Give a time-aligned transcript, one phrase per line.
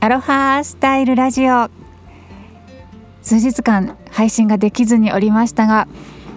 [0.00, 1.68] アロハスタイルラジオ。
[3.20, 5.88] 数日間配信ができずにおりましたが、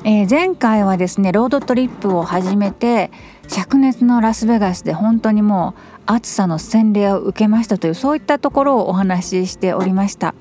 [0.04, 3.12] えー、前回はですねロードトリップを始めて
[3.48, 10.34] 灼熱のラスベガスで本当にもう暑さの洗礼を受けましたというそういったところをお話ししておりました。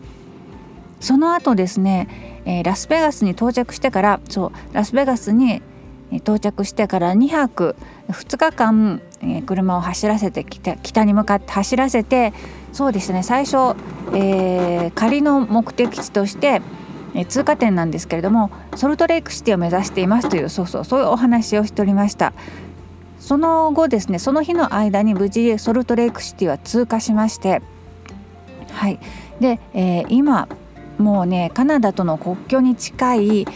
[0.99, 5.61] その後ですね、えー、ラスベガスに到着してからそうラスベガスに
[6.11, 7.77] 到着してから2泊
[8.09, 12.33] 2日間、え、車を走らせて北北に向かって走らせて
[12.73, 13.23] そうですね。
[13.23, 13.77] 最初、
[14.15, 16.63] えー、仮の目的地として、
[17.15, 22.33] え、通過点なんですけれどもソルトレイクシティを目指していますというそうそうそういうお話をしておりました。
[23.19, 27.61] その後ですねその日の間に無事ソルトレイクシティは通過しまして
[28.73, 28.99] はい。
[29.41, 30.49] で、えー、今
[30.99, 33.47] もうねカナダとの国境に近い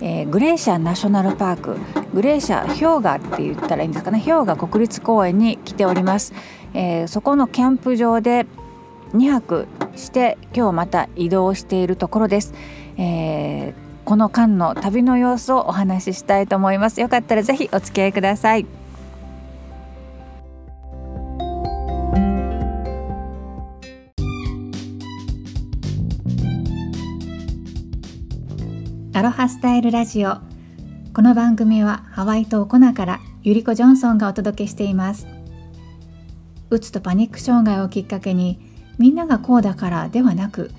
[0.00, 1.76] えー、グレーシャーナショナルパーク
[2.12, 6.34] グレーシャー氷河って言ったらいいんですかね氷河国立公園に来ております、
[6.74, 8.46] えー、そこのキャンプ場で
[9.12, 9.66] 2泊
[9.96, 12.52] して今日また移動しているところです、
[12.98, 13.74] えー、
[14.06, 17.00] この間の旅の様子をお話ししたいと思います。
[17.00, 18.85] よかったらぜひお付き合いください。
[29.16, 30.36] アロハスタイルラジオ。
[31.14, 35.26] この番組はハワイ島コナからゆりこジョンソンがお届けしています。
[36.68, 38.60] うつとパニック障害をきっかけに
[38.98, 40.70] みんながこうだからではなく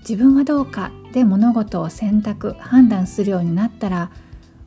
[0.00, 4.10] 自分はどうかで物事を選択判断するようになったら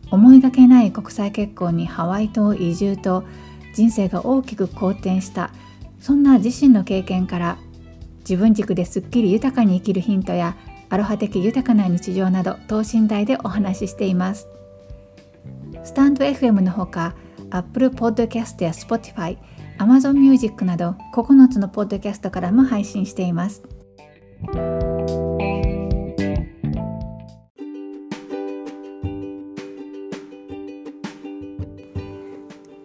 [0.10, 3.26] 思いがけない国際結婚にハワイ島移住と
[3.74, 5.52] 人生が大きく好転した
[6.00, 7.58] そんな自身の経験から
[8.20, 10.56] 自分軸ですっきり豊かに生きるヒントや
[10.90, 14.48] アロハ的豊かな日常など等身大でお話ししています。
[15.84, 17.16] スタンド FM のほか
[17.50, 19.38] Apple Podcast や Spotify、
[19.80, 23.64] Amazon Music など9つのポッドキャストからも配信しています。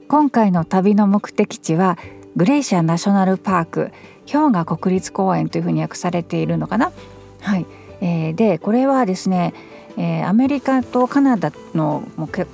[0.09, 1.97] 今回の旅の目的地は
[2.37, 3.93] グレイシャーナショナルパーク
[4.31, 6.93] 氷河国立公園というふうに訳されているのかな。
[7.41, 7.67] はい、
[8.03, 9.55] えー、でこれはですね、
[9.97, 12.03] えー、アメリカとカナダの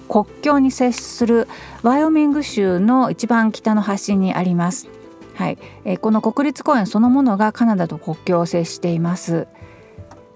[0.09, 1.49] 国境に接する
[1.83, 4.89] ワイオミング州の一番北の端にあります。
[5.35, 9.49] はいえー、この国立公園そのものがカナダと国境を接しています。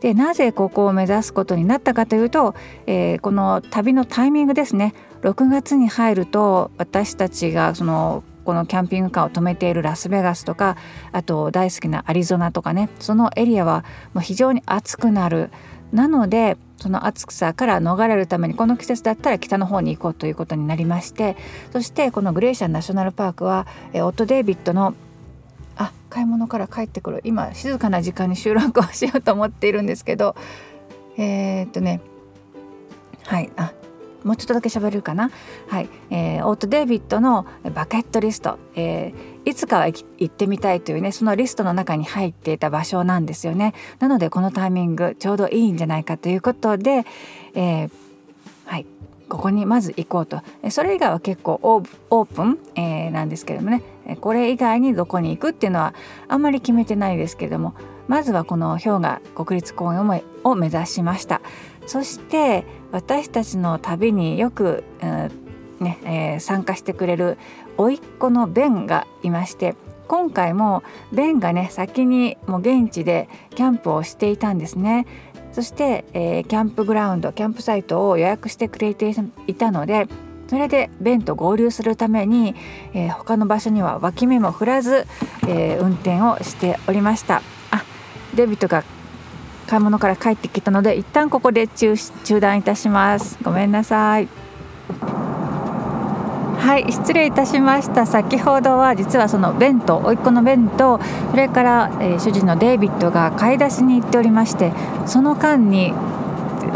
[0.01, 2.57] でなぜここを目指すことになったかというと、
[2.87, 10.77] えー、この旅のタイミングですね6月に入ると私たちがそのこのキャンピングカーを止めているラスベガスとか
[11.13, 15.51] あと大好きなアリゾナとかねそのエリアはもう非常に暑くなる。
[15.93, 21.37] なのでその暑さから逃れるためにこの季節だったら北の方に行こうということになりまして
[21.71, 24.95] そしてこのグレーシャンナショナルパークはえオット・デイビッドの
[25.77, 27.21] あ買い物から帰ってくる。
[27.25, 30.35] 今静かな時間に収録をしようと思っているんですけど
[31.19, 32.01] えー、っとね
[33.25, 33.73] はいあ
[34.25, 35.31] もうちょっとだけ喋るかな。
[35.69, 43.75] はい、えー、オート・デイビッドのバケットリスト、えー、いつかは行ってみたいというねそのリストの中に入っていた場所なんですよね。
[43.99, 47.05] なのでこのタイミングちょうどいいんじゃないかということで、
[47.55, 47.91] えー、
[48.67, 48.87] はい。
[49.29, 50.43] ここにまず行こうと。
[50.69, 53.83] それ以外は結構オープン、えー、なんですけどもね。
[54.21, 55.95] これ以外にどこに行くっていうのは
[56.29, 57.75] あんまり決めてないですけれども。
[58.09, 60.01] まずはこの氷河国立公園
[60.45, 61.41] を目指しました。
[61.87, 65.31] そして私たちの旅によく、うん
[65.81, 67.39] ねえー、参加してくれる
[67.77, 69.75] 甥っ子のベンがいまして
[70.07, 70.83] 今回も
[71.13, 75.07] ベンがね先にもう現地でキャンプをしていたんですね。
[75.53, 79.15] そして、えー、キャンプグラウンドキャンプサイトを予約してくれて
[79.47, 80.09] いたので
[80.49, 82.55] それでベンと合流するために、
[82.95, 85.07] えー、他の場所には脇目も振らず、
[85.47, 87.43] えー、運転をしておりました。
[87.71, 87.85] あ
[88.35, 88.83] デビットが
[89.73, 93.39] 買い物から帰ってきたので一旦ここで中中断いたします。
[93.43, 94.29] ごめんなさい。
[96.59, 98.05] はい失礼いたしました。
[98.05, 104.75] 先ほどは実はそのベンと甥っ子のベンとそれから、えー、主人のデイビッドが買い出しに行っておりまして
[105.07, 105.95] その間に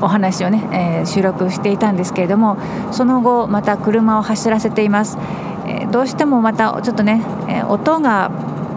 [0.00, 2.56] お話をね、えー、収録していたんですけれども
[2.92, 5.19] その後また車を走らせています、
[5.66, 8.31] えー、どうしてもまたちょっとね、え音が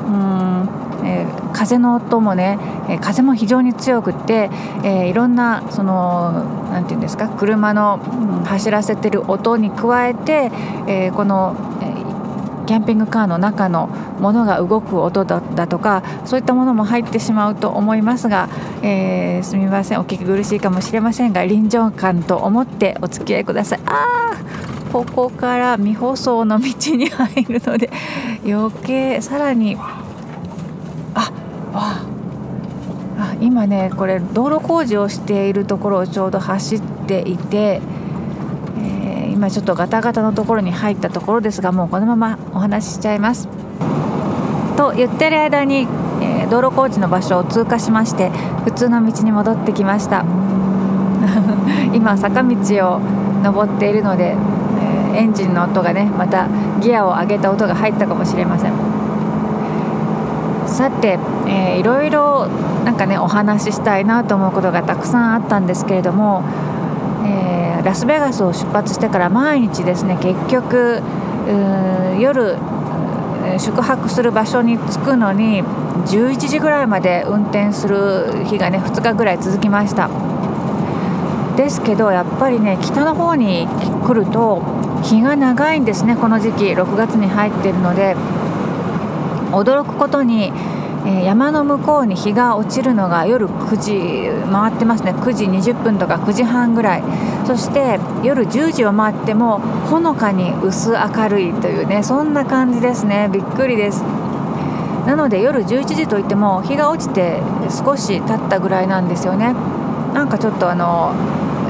[0.09, 2.57] うんえー、風の音もね、
[2.87, 4.49] え、風も非常に強くって、
[4.81, 7.99] えー、いろんなその何て言うんですか車の、
[8.45, 10.51] 走らせてる音に加えて、
[10.87, 11.99] えこの、え
[12.65, 18.47] キャンピングカーの中のものが動く音だとかそういったものも入ってしまうと思いますが、
[18.83, 23.79] えーすみませんお聞き苦しいかもしれませんが臨場感と思ってお付き合いください。
[23.85, 24.33] あ
[24.93, 27.89] ここから未舗装の道に入るので
[28.45, 29.77] 余計さらに
[31.73, 32.05] あ
[33.41, 37.81] 今ねこれ道路工事をしているところをちょうど走っていて、
[38.77, 43.47] えー、今ちょっとガタガタのところに入ったところですがもうこのままお話ししちゃいます。
[44.79, 45.87] と言ってる間に、
[46.21, 48.29] えー、道路工事の場所を通過しまして
[48.63, 50.23] 普通の道に戻ってきました
[51.93, 52.55] 今坂道
[52.87, 53.01] を
[53.43, 54.37] 登っているので、
[55.11, 56.47] えー、エンジンの音がねまた
[56.79, 58.98] ギアを上げた音が入ったかもしれません
[60.79, 62.47] さて、えー、いろいろ
[62.85, 66.41] なんかねお話ししたいなと思うことがたくさんあったんですけれども、
[67.27, 71.01] えー、ラスベガスを出発してから毎日ですね結局
[72.17, 72.55] 夜
[73.59, 80.09] 宿泊する場所に着くのに11時ぐらいまで運転する日がね2日ぐらい続きました。
[81.57, 84.61] ですけどやっぱりね北の方に来ると
[85.03, 88.15] 日が長いんですねこの時期6月に入っているので。
[89.51, 90.51] 驚くことに
[91.05, 95.13] え山の向こうに日が落ちるのが夜9時回ってますね。
[95.13, 97.03] 9時20分とか9時半ぐらい。
[97.45, 99.59] そして夜10時を回っても
[99.89, 103.29] ほのかに薄明るいというねそんな感じですね。
[103.31, 104.03] びっくりです。
[105.05, 109.55] なので夜11時といっても日が落ちて少し経ったぐらいなんですよね。
[110.13, 111.13] なんかちょっとあの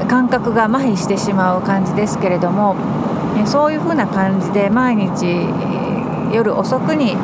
[0.08, 2.74] 感覚が麻痺してしまう感じですけれども
[3.46, 5.46] そういう風な感じで毎日
[6.32, 7.16] 夜遅くに、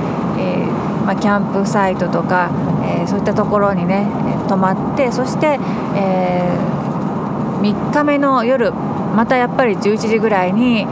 [1.06, 2.50] まあ、キャンプサイトとか、
[2.84, 4.06] えー、そういったところにね
[4.48, 5.58] 泊まってそして、
[5.94, 10.84] えー、3日目の夜またやっぱり11時ぐらいに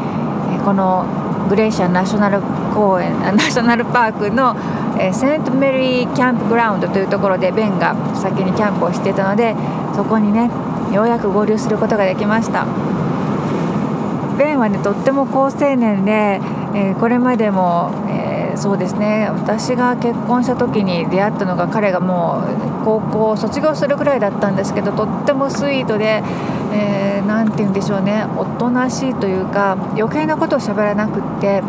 [0.65, 1.05] この
[1.49, 2.41] グレーシャンナショナル
[2.73, 4.55] 公園 ナショナルパークの、
[4.99, 9.57] えー、セントメリーキャンプグラウンドというところでベンが先にキャンプをしてたので
[9.95, 10.49] そこにね
[10.93, 12.65] ようやく合流することができました。
[14.37, 16.41] ベンはねとっても好青年で、
[16.75, 17.91] えー、これまでも、
[18.57, 22.43] そうですね私が結婚した時に出会ったのが彼がも
[22.83, 26.23] う高校を卒業するぐらいだったんですけどとってもスイートで
[27.27, 31.63] 何、えー、て言うんでしょうねおとなしいというか余計なことを喋らなくって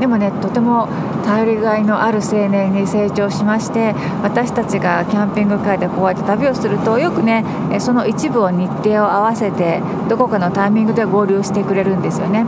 [0.00, 0.88] でもねとても
[1.24, 7.44] 頼りがいのある青年に成長しまして私たちがキャンピングカーでこうやって旅をするとよくね
[7.80, 12.44] その一部を日程を合わせてどこかのタイミングで合流してくれるんですよね。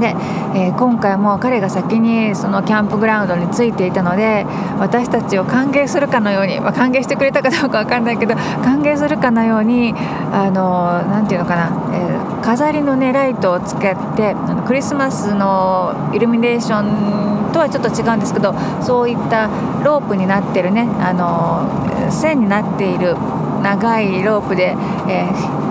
[0.00, 0.08] で、
[0.54, 4.44] えー、今回も彼が先にそのキャンプグラウンドに着いていたので
[4.78, 9.94] 私たちを歓迎するかのように、まあ、歓迎してくれたかどうか分かんないけど歓迎するかのように
[10.32, 19.46] あのて言うのかな、えー、飾りのねライトをつけてあのクリスマスのイルミネーションとはちょっと違うんですけどそういった
[19.84, 23.14] ロープになってるねあの線になっている
[23.62, 24.76] 長いロープで、
[25.08, 25.65] えー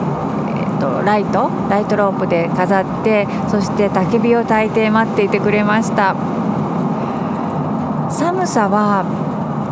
[0.85, 6.15] とライトライトロープで飾ってそして焚き火を焚いて待っていてくれました。
[8.11, 9.03] 寒さは、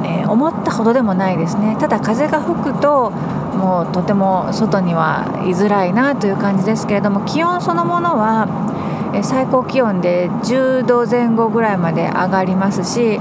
[0.04, 1.78] えー、思ったほどでもないですね。
[1.80, 8.48] ただ風が吹くともうとても外には居づらいなという感じですけれども気温そのものは
[9.24, 13.20] 最高気温で10度前後ぐらいまで上がりますし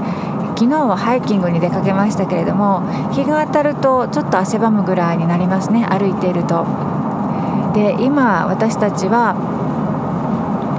[0.57, 2.81] 昨日はハイキングに出かけましたけれども
[3.11, 5.85] 日が当たるとちょっと汗ばむぐらいになりますね。
[5.85, 6.92] 歩いていると。
[7.73, 9.33] で今私たちは、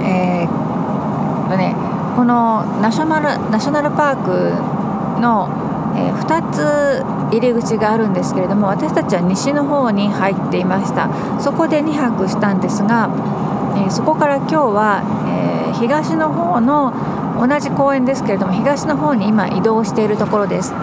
[0.01, 1.75] えーね、
[2.15, 5.49] このナショナルナショナルパークの、
[5.97, 13.09] えー、2つ入り口があるんですけれども私たちは西の方に入っていましたそこで2泊したんですが、
[13.77, 16.93] えー、そこから今日は、えー、東の方の
[17.37, 20.73] 同じ公園ですけれども東の方に今移動しているところです。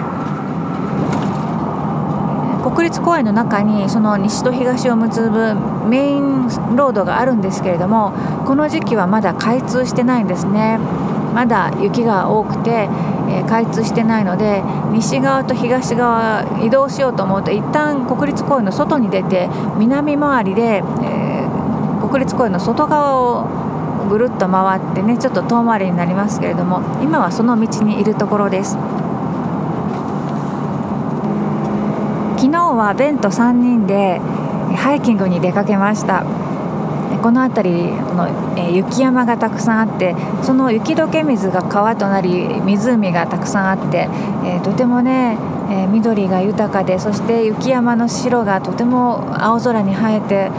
[2.74, 5.54] 国立公園の中にその西と東を結ぶ
[5.88, 8.12] メインロードがあるんですけれども
[8.46, 10.78] この時期はまだ開通してないんですね
[11.34, 12.88] まだ雪が多くて、
[13.28, 19.48] え、開通してないので西側と東側移動しようと思うと一旦国立公園の外に出て
[19.78, 28.76] 南回りで、えー、国立公園の外側をぐるっと回ってねちょっと遠回りになりますけれども今はその道にいるところです。
[32.42, 34.18] 昨日はベンと3人で
[34.76, 36.24] ハイキングに出かけました。
[37.22, 44.08] この辺りの、え雪山がたくさんあってその雪解け水が川となり湖がたくさんあって、
[44.44, 45.38] えとてもね、
[45.70, 50.50] え緑が豊かでそして雪山の白がとても青空に映えて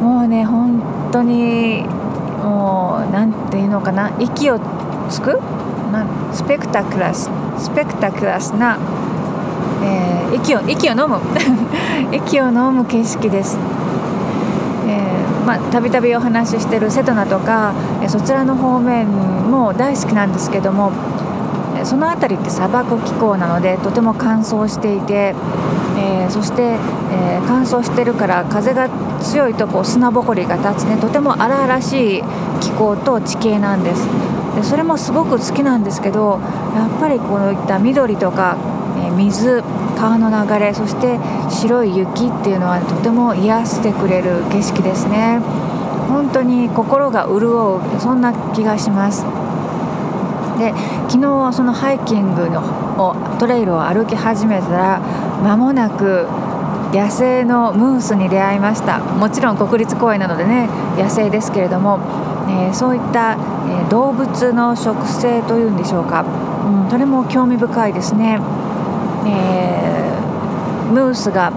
[0.00, 1.82] もうね本当に
[2.44, 4.60] もう何て言うのかな息を
[5.10, 5.40] つく？
[6.32, 8.78] スペクタクラススペクタクラスな
[9.82, 11.18] えー、息を息を飲む
[12.12, 13.58] 息を飲む景色です。
[15.70, 17.72] たびたびお話ししてるセトナとか
[18.08, 19.06] そちらの方面
[19.50, 20.92] も大好きなんですけども
[21.84, 25.34] その辺りって砂漠気候なのでとても乾燥していて、
[25.96, 28.88] えー、そして、えー、乾燥してるから風が
[29.20, 32.22] 強いとこう砂ぼこりが立つねとても荒々しい
[32.60, 34.06] 気候と地形なんです
[34.56, 36.40] でそれもすごく好きなんですけど
[36.74, 38.56] やっぱりこういった緑とか、
[39.10, 39.62] 水
[39.96, 41.18] 川の流れそして
[41.50, 45.40] 白い雪っていうのはとても癒してくれる景色ですね。
[46.08, 49.24] 本当に心が潤うそんな気がします。
[50.58, 50.72] で
[51.08, 55.00] 昨日そのハイキングのトレイルを歩き始めたら
[55.42, 56.26] 間もなく
[56.92, 58.98] 野生のムースに出会いました。
[58.98, 62.00] もちろん国立公園なのでね野生ですけれども、
[62.48, 68.40] えー、そういった、えー、動物の食性というんでしょうか、うん、それも興味深いですね、
[69.26, 71.52] えー、ムースが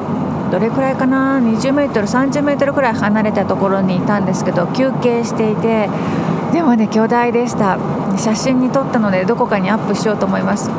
[0.51, 5.89] どれくらいかな？20メートル30メートルくらい離れたところにいたんですけど休憩していて
[6.51, 7.77] でもね巨大でした。
[8.17, 10.69] 写真に撮ったのでどこかにアップしようと思います。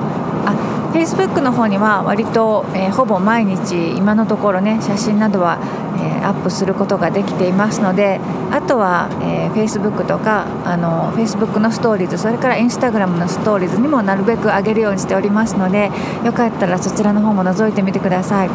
[0.44, 5.58] あ Facebook の方には割と、えー、ほぼ毎日今のところね写真などは、
[5.96, 8.20] えー、アップすることができていますので
[8.50, 15.90] あとは、えー、Facebook とかあの Facebook のストーリーズそれから Instagram のストーリーズにもなるべく上げるようにしておりますので
[16.24, 18.50] よかったらそちらの方も覗いてみてください、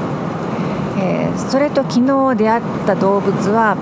[1.00, 3.77] えー、それと昨日出会った動物は、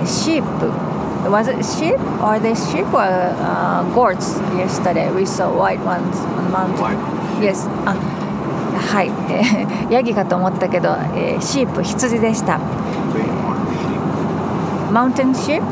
[0.00, 0.92] えー、シープ
[1.30, 1.98] was it sheep?
[2.20, 5.10] Are they sheep or uh, goats yesterday?
[5.12, 6.82] We saw white ones on mountain.
[6.82, 6.98] White.
[7.40, 7.68] Yes.
[7.86, 7.94] あ
[8.90, 12.58] はい、えー、ヤギかと思ったけど、えー、シープ羊でした。
[14.90, 15.62] Mountain sheep?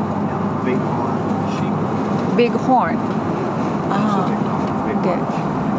[0.65, 1.11] Big horn
[1.51, 2.35] sheep.
[2.35, 2.97] Big horn.
[3.89, 4.31] ああ、
[4.89, 5.07] OK。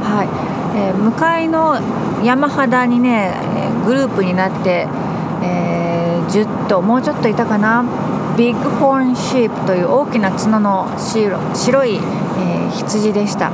[0.05, 0.29] はい。
[0.79, 1.79] えー、向かいの
[2.25, 3.33] 山肌にね、
[3.85, 4.87] グループになって、
[5.43, 7.85] えー、10頭もうちょっといたかな
[8.37, 13.51] ビッグホーンシープという大きな角の白白い、えー、羊でした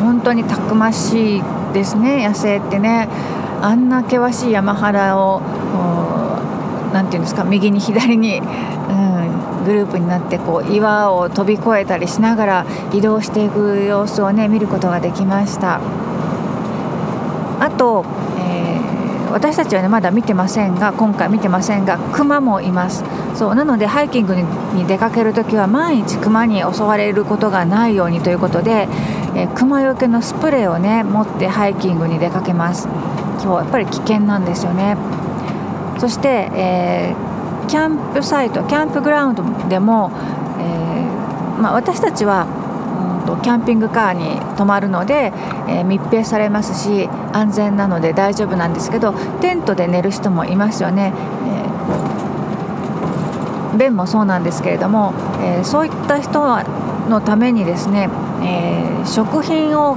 [0.00, 1.42] 本当にたくましい
[1.72, 3.08] ですね野生ってね。
[3.64, 5.40] あんな険しい山肌を
[6.92, 15.80] 何て言うんですか右に左に、うん、グループになってこう岩を飛び越えたりしながら移動していく様子をね見ることができました。
[17.60, 18.04] あと
[18.40, 18.80] え
[19.30, 23.04] 私たちはねまだ見てませんが今回見てませんがクマもいます。
[23.36, 28.88] そうなのでハイキングに出かける時は毎日クマに襲われることがないようにということで、
[29.34, 32.88] えクマよけのスプレーをね持ってハイキングに出かけます
[33.38, 34.96] そうやっぱり危険なんですよね
[35.98, 40.10] そして、えー、キャンプサイトキャンプグラウンドでも、
[40.58, 42.46] えー、まあ、私たちは
[43.26, 45.32] とキャンピングカーに泊まるので、
[45.68, 51.12] えー、密閉されますし安全なので大丈夫なんですけどテントで寝る人もいますよね。
[53.72, 56.40] えー、便もそうなんですけれども、えー、そういった人
[57.08, 58.08] のためにですね、
[58.42, 59.96] えー、食品を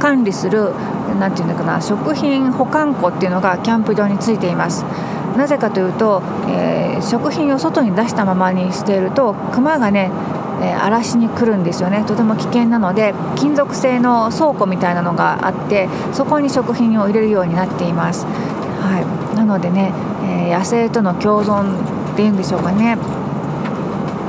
[0.00, 0.72] 管理する
[1.18, 4.84] 何て言うのかな食品保管庫っていうのがキャンプ場についています。
[5.36, 10.10] なぜかというと、えー、食品を外に出したままにしているとクマがね
[10.62, 12.04] え、荒らしに来るんですよね。
[12.06, 19.00] とても危険なので金属製の倉庫みたいなのがあってそこに食品を入れるようになっています、は
[19.32, 22.96] い、なのでね、えー、野生との共存っていうんでしょうかね、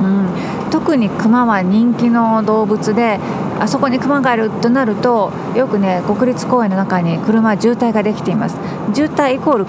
[0.02, 0.28] うん、
[0.70, 3.18] 特にクマは人気の動物で
[3.58, 8.56] あそこにクマがいるとなるとよくね国立公園の中に車渋滞ができています。
[8.94, 9.66] 渋滞イコール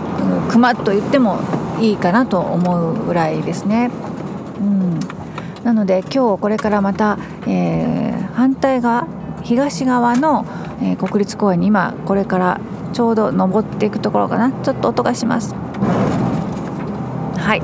[0.50, 1.40] クマと言っても
[1.80, 3.90] いいかなと思うぐらいですね。
[4.60, 5.00] うん。
[5.64, 9.08] なので今日これからまた、えー、反対側
[9.44, 10.46] 東側の、
[10.82, 12.60] えー、国立公園に今これから
[12.94, 14.52] ちょうど登っていくところかな。
[14.52, 15.56] ちょっと音がします。
[17.38, 17.62] はい。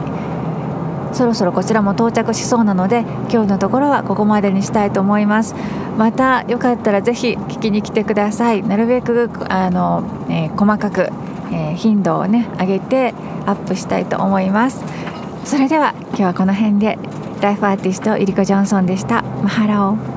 [1.15, 2.99] そろそろこちらも到着しそうなので
[3.31, 5.55] 今日のところはここまでにしたいと思います。
[5.97, 8.61] またよかったらぜひ聞きに来てください。
[8.61, 11.09] なるべくあの、えー、細かく、
[11.51, 13.13] えー、頻度をね上げて
[13.45, 14.83] アップしたいと思います。
[15.45, 16.99] それでは今日はこの辺で。
[17.41, 19.21] ライフアーティストイリコ・ジョンソンでした。
[19.21, 20.14] マハロー。